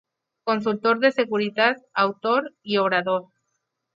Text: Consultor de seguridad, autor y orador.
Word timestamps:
Consultor 0.45 0.97
de 0.97 1.11
seguridad, 1.11 1.77
autor 1.93 2.55
y 2.63 2.77
orador. 2.77 3.27